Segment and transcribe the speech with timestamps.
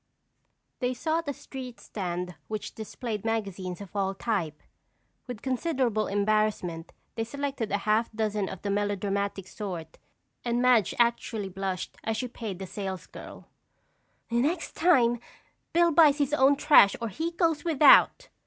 [0.79, 4.63] They sought a street stand which displayed magazines of all type.
[5.27, 9.99] With considerable embarrassment they selected a half dozen of the melodramatic sort
[10.43, 13.45] and Madge actually blushed as she paid the salesgirl.
[14.31, 15.19] "The next time,
[15.71, 18.29] Bill buys his own trash or he goes without!"